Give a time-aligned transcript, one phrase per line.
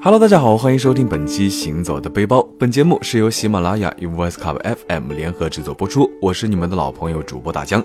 [0.00, 2.38] Hello，大家好，欢迎收听本期《行走的背包》。
[2.56, 6.08] 本节目是由喜马拉雅与 Voice Club FM 联合制作播出。
[6.22, 7.82] 我是你们的老朋友主播大江，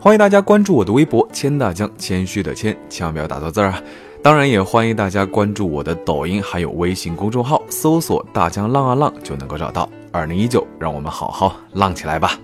[0.00, 3.80] 欢迎大家关注我的微博“谦大江”，谦虚的谦，千万不要打错字啊！
[4.24, 9.88] 当然也欢迎大家关注我的抖音还有微信公众号，搜索“大江浪啊浪”就能够找到。
[10.10, 12.36] 二零一九，让我们好好浪起来吧！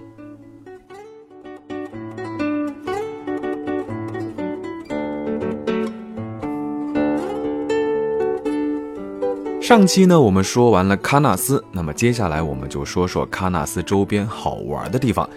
[9.69, 15.29] 上期呢，我们说完了喀纳斯，那么接下来我们就说说喀纳斯周边好玩的地方。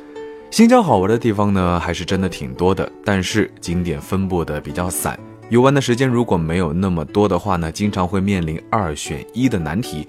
[0.49, 10.07] 新疆好玩的地方呢，还是真的挺多的，但是景点分布的比较散，游玩的时间如果没有那么多的话呢，经常会面临二选一的难题。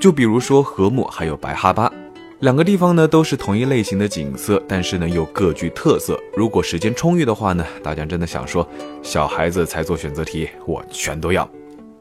[0.00, 1.92] 就比如说禾木还有白哈巴
[2.38, 6.18] 两个地方呢，都是同一类型的景色，但是呢又各具特色。
[6.34, 8.66] 如果时间充裕的话呢，大家真的想说，
[9.02, 11.46] 小孩子才做选择题，我全都要。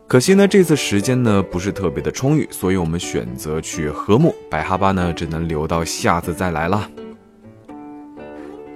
[0.08, 6.90] 可惜呢，这次时间呢不是特别的充裕，所以我们选择去禾木，白哈巴呢只能留到下次再来了。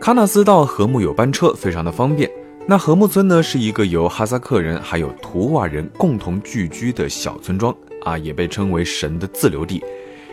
[0.01, 2.29] 喀纳斯到禾木有班车，非常的方便。
[2.67, 9.81] 那禾木村呢是一个由哈萨克人还有图瓦人共同聚居的小村庄啊，也被称为神的自留地。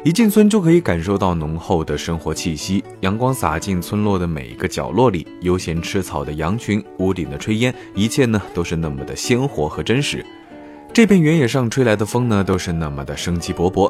[0.03, 10.27] 一进村就可以感受到浓厚的生活气息，阳光洒进村落的每一个角落里，悠闲吃草的羊群，屋顶的炊烟，一切呢都是那么的鲜活和真实。
[10.99, 13.89] 这片原野上吹来的风呢，都是那么的生机勃勃。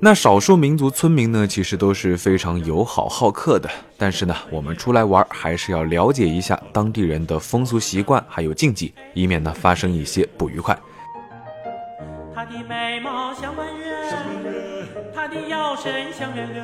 [0.00, 3.68] 那少数民族村民呢，其实都是非常友好好客的。
[3.98, 10.74] 但是呢，我们出来玩还是要了解一下当地人的风俗习惯还有禁忌，以免呢发生一些不愉快。
[12.34, 13.94] 他的眉毛像弯月，
[15.14, 16.62] 他的腰身像圆柳，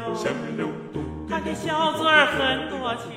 [1.29, 3.13] 他的小嘴儿很多情。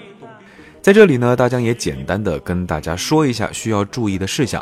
[0.81, 4.61] 在这里呢，大江也简单的跟大家说一下需要注意的事项。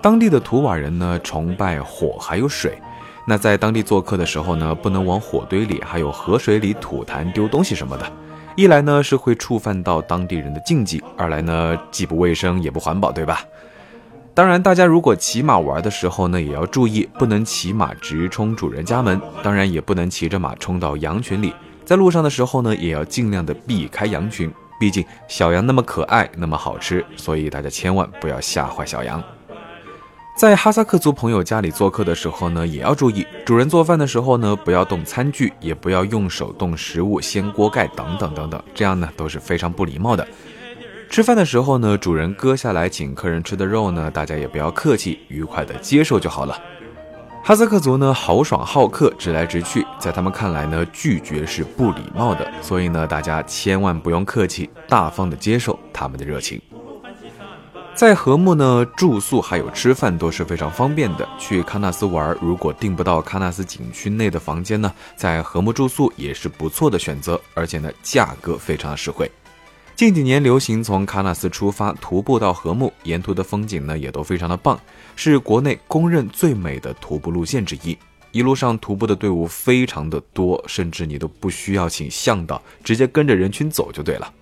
[0.00, 2.78] 当地的图瓦人呢，崇拜火还有水。
[3.26, 8.10] 那在当地做客的时候呢，不能往火堆里还有河水里吐痰丢东西什么的。
[8.56, 13.40] 一来呢是会触犯到当地人的禁忌，二来呢既不卫生也不环保，对吧？
[14.34, 21.52] 当然，大家如果骑马玩的时候呢，也要注意，不能骑马直冲主人家门，当然也不能骑着马冲到羊群里。
[21.84, 29.22] 在路上的时候呢，也要尽量的避开羊群，毕竟小羊那么可爱，那么好吃，所以大家千万不要吓坏小羊。
[30.38, 40.24] 在哈萨克族朋友家里做客的时候呢，也要注意，主人做饭的时候呢，不要动餐具，也不要用手动食物、掀锅盖等等等等，这样呢都是非常不礼貌的。
[41.10, 46.56] 吃饭的时候呢，主人割下来请客人吃的肉呢，大家也不要客气，愉快的接受就好了。
[47.42, 56.62] 哈萨克族呢豪爽好客，直来直去，在他们看来呢，拒绝是不礼貌的，所以呢，大家千万不用客气，大方的接受他们的热情。
[57.98, 61.28] 在禾木呢，住宿还有吃饭都是非常方便的。
[61.36, 69.28] 去喀纳斯玩，如果订不到喀纳斯景区内的房间呢，在禾木住宿也是不错的选择，而且呢，价格非常的实惠。
[69.96, 74.78] 近几年流行从喀纳斯出发徒步到禾木，沿途的风景呢也都非常的棒，
[75.16, 77.98] 是国内公认最美的徒步路线之一。
[78.30, 84.32] 一路上徒步的队伍非常的多，甚至你都不需要请向导，直接跟着人群走就对了。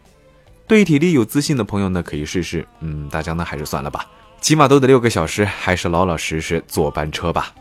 [0.69, 2.67] 对体力有自信的朋友呢，可以试试。
[2.81, 4.05] 嗯，大家呢还是算了吧，
[4.41, 7.55] 起码都得六个小时，还是老老实实坐班车吧。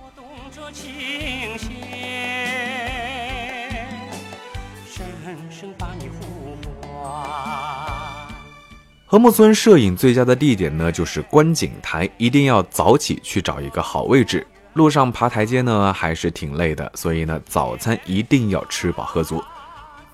[9.08, 14.46] 禾木村摄影最佳的地点呢，就是观景台，一定要早起去找一个好位置。
[14.74, 19.42] 路上爬台阶呢，还是挺累的，所以呢，早餐一定要吃饱喝足。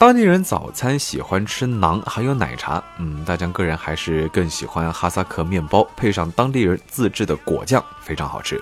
[0.01, 2.83] 当地人早餐喜欢吃馕，还有奶茶。
[2.97, 8.59] 嗯，大江个人还是更喜欢哈萨克面包，配上当地人自制的果酱，非常好吃。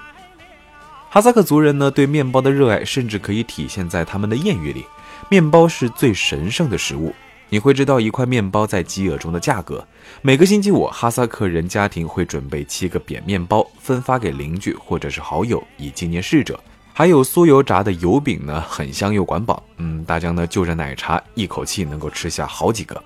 [1.09, 4.85] 哈萨克族人呢，对面包的热爱甚至可以体现在他们的谚语里：
[5.29, 7.15] 面包是最神圣的食物。
[7.47, 9.87] 你会知道一块面包在饥饿中的价格。
[10.21, 16.59] 每个星期五，哈萨克人家庭会准备七个扁面包，分发给邻居或者是好友，以纪念逝者。
[16.99, 19.63] 还有酥油炸的油饼呢，很香又管饱。
[19.77, 23.01] 嗯，大家呢就着奶茶，一口气能够吃下好几个。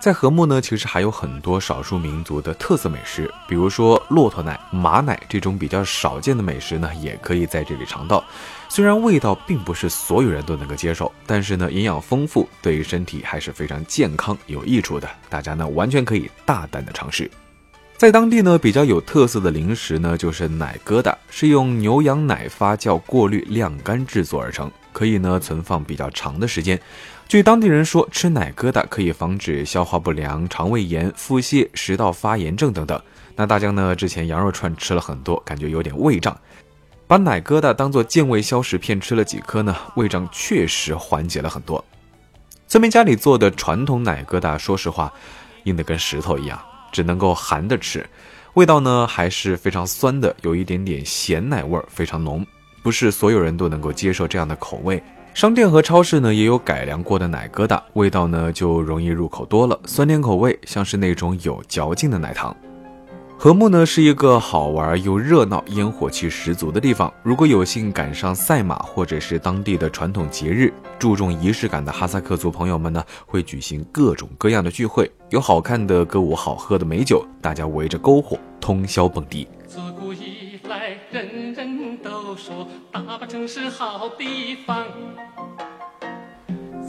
[0.00, 8.24] 在和木呢，其实还有很多少数民族的特色美食，比如说骆驼奶、马奶这种比较少见的美食呢，也可以在这里尝到。
[8.70, 15.06] 虽然味道并不是所有人都能够接受，但是呢，营养丰富，对于身体还是非常健康有益处的。
[15.28, 17.30] 大家呢完全可以大胆的尝试。
[17.96, 26.78] 在当地呢，比较有特色的零食呢，就是奶疙瘩，是用牛羊奶发酵、过滤、晾干制作而成，可以呢存放比较长的时间。
[27.28, 33.00] 据当地人说，吃奶疙瘩可以防止消化不良、肠胃炎、腹泻、食道发炎症等等。
[33.36, 36.36] 那大江呢，之前羊肉串吃了很多，感觉有点胃胀。
[37.06, 41.82] 把奶疙瘩当做健胃消食片吃了几颗呢，胃胀确实缓解了很多。
[42.66, 45.12] 村民家里做的传统奶疙瘩，说实话，
[45.62, 46.60] 硬得跟石头一样，
[46.94, 48.08] 只能够含着吃，
[48.54, 52.46] 味道呢还是非常酸的，有一点点咸奶味儿，非常浓，
[52.84, 55.02] 不是所有人都能够接受这样的口味。
[55.34, 62.56] 商店和超市呢也有改良过的奶疙瘩，味道呢就容易入口多了，酸甜口味，像是那种有嚼劲的奶糖。
[63.44, 67.12] 禾木呢是一个好玩又热闹、烟火气十足的地方。
[67.22, 79.46] 如果有幸赶上赛马或者是当地的传统节日，注重仪式感的哈萨克族朋友们呢，会举行各种各样的聚会，有好看的歌舞、好喝的美酒，大家围着篝火通宵蹦迪。
[79.66, 84.86] 自古以来，人人都说大巴城是好地方。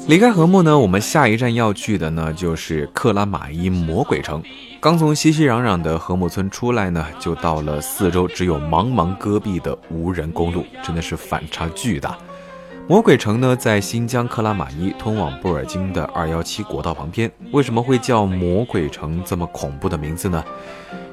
[0.08, 4.40] 离开禾木呢，我们下一站要去的呢就是克拉玛依魔鬼城。
[4.80, 12.16] 刚从熙熙攘攘的禾木村出来呢，就到了四周只有茫茫戈壁的无人公路，真的是反差巨大。
[12.88, 17.32] 魔鬼城呢，在新疆克拉玛依通往布尔津的二幺七国道旁边。
[17.52, 20.44] 为什么会叫魔鬼城这么恐怖的名字呢？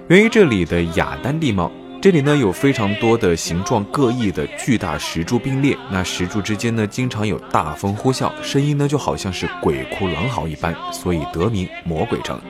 [0.08, 1.72] 源于这里的雅丹地貌。
[2.02, 12.40] 这里呢有非常多的形状各异的巨大石柱并列，那石柱之间呢经常有大风呼啸，声音呢就好像是鬼哭狼嚎一般，所以得名魔鬼城。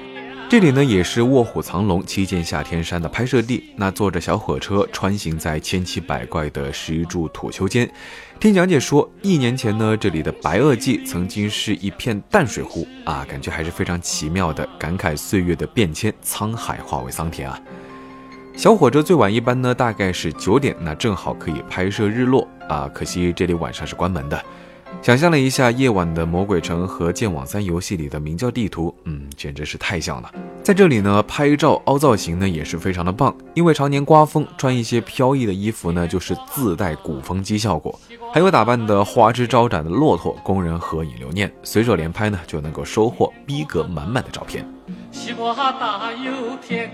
[0.49, 3.63] 这里呢也是《卧虎藏龙》七剑下天山的拍摄地。
[3.77, 7.87] 那坐着小火车穿行在千奇百怪的石柱土丘间，
[8.41, 17.61] 听讲解说，一年前呢这里的白垩纪曾经是一片淡水湖啊，感觉还是非常奇妙的，感慨岁月的变迁，沧海化为桑田啊。
[18.63, 22.89] 小火车最晚一班呢，大概是九点，那正好可以拍摄日落啊。
[22.95, 24.41] 可惜这里晚上是关门的。
[25.03, 30.31] 想象了一下夜晚的魔鬼城和《剑网三》游戏里的明教地图，嗯，简直是太像了。
[30.63, 37.99] 在这里呢，拍照凹造型呢也是非常的棒，因为常年刮风，穿一些飘逸的衣服呢，就是自带鼓风机效果。
[38.33, 44.65] 还有打扮的花枝招展的骆驼，供人合影留念，随手连拍呢就能够收获逼格满满的照片。
[45.11, 46.89] 西瓜大又甜。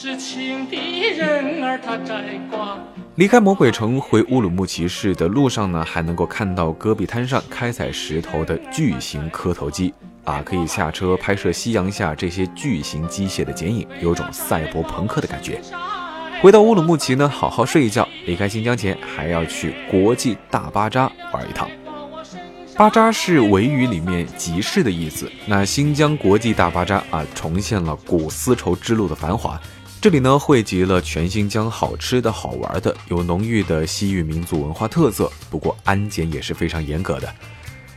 [0.00, 2.78] 知情的人儿他摘瓜。
[3.16, 9.92] 离开魔鬼城回乌鲁木齐市的路上呢，还能够看到戈壁滩上开采石头的巨型磕头机
[10.24, 15.60] 啊，可以下车拍摄夕阳下这些巨型机械的剪影，有种赛博朋克的感觉。
[16.40, 18.08] 回到乌鲁木齐呢，好好睡一觉。
[18.24, 21.68] 离开新疆前，还要去国际大巴扎玩一趟。
[22.74, 25.30] 巴扎是维语里面集市的意思。
[25.44, 29.60] 那新疆国际大巴扎啊，重现了古丝绸之路的繁华。
[30.02, 35.30] 这里呢，汇集了全新疆好吃的好玩的，有浓郁的西域民族文化特色。
[35.50, 37.30] 不过安检也是非常严格的。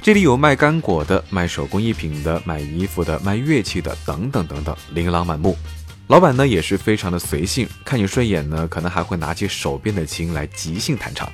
[0.01, 5.57] 这里有卖干果的、卖手工艺品的、卖衣服的、卖乐器的，等等等等，琳琅满目。
[6.07, 11.31] 老板呢也是非常的随性，看你顺眼呢，可能还会拿起手边的琴来即兴弹唱。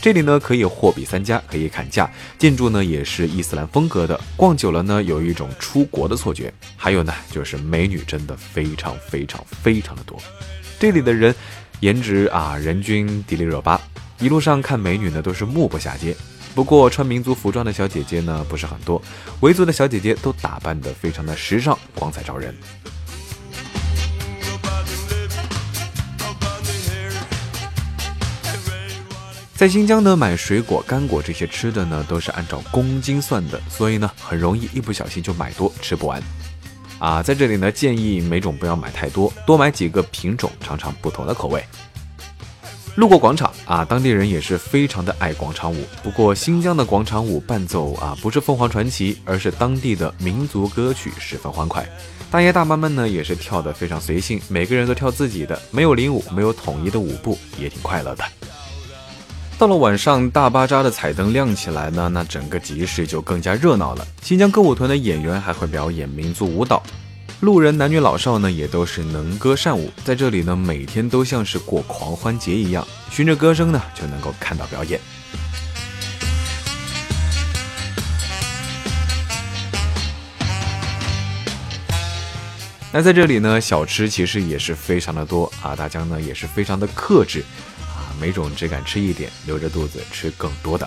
[0.00, 6.50] 这里呢可以货比三家，可以砍价，建筑呢也是伊斯兰风格的，逛久了呢有一种出国的错觉。
[6.74, 10.18] 还有呢就是美女真的非常非常非常的多，
[10.78, 11.34] 这里的人
[11.80, 13.78] 颜值啊人均迪丽热巴，
[14.18, 16.16] 一路上看美女呢都是目不暇接。
[16.54, 19.00] 不过穿民族服装的小姐姐呢不是很多，
[19.40, 22.54] 维族的小姐姐都打扮得非常的时尚，光彩照人。
[29.60, 36.18] 在新疆呢，买水果、干果这些吃的呢，都是按照公斤算的，所以呢，很容易一不小心就买多吃不完。
[36.98, 41.62] 啊，在这里呢，建议每种不要买太多，多买几个品种，尝尝不同的口味。
[42.94, 45.84] 路过广场啊，当地人也是非常的爱广场舞。
[46.02, 51.86] 不过新疆的广场舞伴奏啊，不是凤凰传奇，而是当地的民族歌曲，十分欢快。
[52.30, 58.24] 大爷大妈们呢，也是跳得非常随性，每个人都跳自己的，没有领舞，没有统一的舞步，也挺快乐的。
[59.60, 64.06] 到了晚上，大巴扎的彩灯亮起来呢，那整个集市就更加热闹了。
[64.22, 66.82] 新疆歌舞团的演员还会表演民族舞蹈，
[67.40, 74.98] 路人男女老少呢也都是能歌善舞，在这里呢每天都像是过狂欢节一样，循着歌声呢就能够看到表演。
[82.90, 87.44] 那在这里呢，小吃其实也是非常的多啊，大家呢也是非常的克制。
[88.20, 90.86] 每种只敢吃一点，留着肚子吃更多的。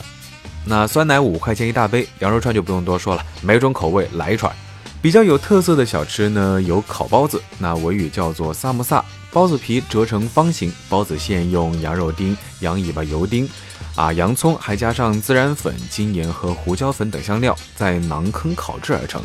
[0.65, 4.53] 那酸奶五块钱一大杯，羊肉串就不用多说了，每种口味来一串。
[5.01, 13.49] 比较有特色的小吃呢，有烤包子，那维语叫做萨姆萨，包子皮折成方形，包子馅用羊肉丁、羊尾巴油丁，
[13.95, 19.21] 啊，洋葱，还加上孜然粉、精盐和胡椒粉等香料，在馕坑烤制而成。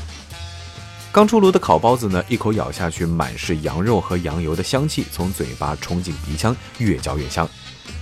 [1.10, 7.48] 刚出炉的烤包子呢，一口咬下去，满是羊肉和羊油的香气，从嘴巴冲进鼻腔，越嚼越香。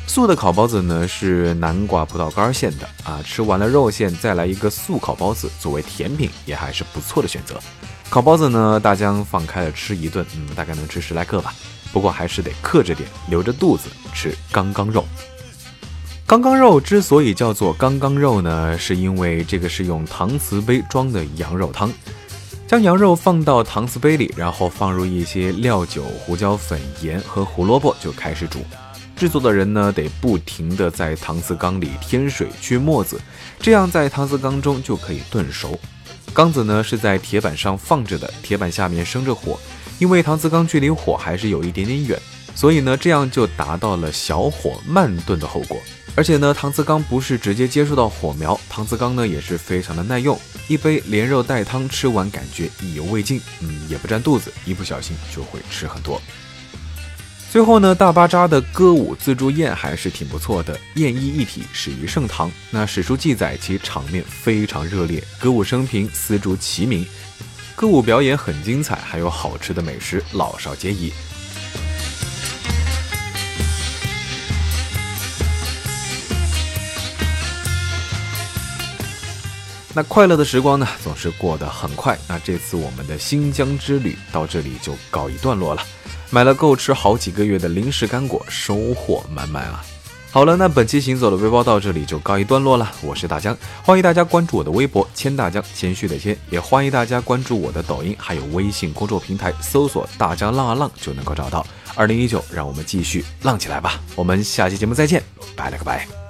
[0.08, 7.60] 素的烤包子呢是南瓜葡萄干馅的啊，吃完了肉馅，再来一个素烤包子作为甜品，也还是不错的选择。
[8.10, 11.54] 烤包子呢，大江放开了吃一顿，嗯，大概能吃十来个吧。
[11.92, 15.04] 不过还是得克制点，留着肚子吃刚刚肉。
[16.26, 21.90] 刚刚肉之所以叫做刚刚肉呢，是因为这个是用搪瓷杯装的羊肉汤。
[22.66, 28.58] 将羊肉放到搪瓷杯里，然后放入一些料酒、胡椒粉、盐和胡萝卜，就开始煮。
[29.14, 33.20] 制作的人呢，得不停地在搪瓷缸里添水去沫子，
[33.60, 35.78] 这样在搪瓷缸中就可以炖熟。
[36.32, 39.58] 缸子呢是在铁板上放着的，铁板下面生着火，
[40.00, 42.20] 因为搪瓷缸距离火还是有一点点远，
[42.56, 45.78] 所以呢这样就达到了小火慢炖的后果。
[46.16, 50.38] 而且呢，搪瓷缸不是直接接触到火苗，搪瓷缸呢也是非常的耐用。
[50.66, 56.20] 一杯连肉带汤吃完，感觉意犹未尽，嗯，也不占肚子，一不小心就会吃很多。
[57.52, 62.50] 最后呢，大巴扎的歌舞自助宴还是挺不错的，宴衣一体，始于盛唐。
[62.70, 67.06] 那史书记载其场面非常热烈，歌舞升平，丝竹齐鸣，
[67.74, 71.12] 歌舞表演很精彩，还有好吃的美食，老少皆宜。
[79.96, 82.18] 那快乐的时光呢，总是过得很快。
[82.28, 85.82] 那这次我们的新疆之旅到这里就告一段落了，
[86.28, 89.82] 买了够吃好几个月的零食干果，收获满满啊！
[90.30, 92.92] 好了，那本期行走的背包到这里就告一段落了。
[93.00, 101.66] 我是大江，欢迎大家关注我的微博“谦大江”，谦虚的谦，也欢迎大家关注我的抖音，还有微信公众平台，搜索“大江浪啊浪”就能够找到。
[101.94, 103.98] 二零一九，让我们继续浪起来吧！
[104.14, 105.22] 我们下期节目再见，
[105.56, 106.25] 拜了个拜。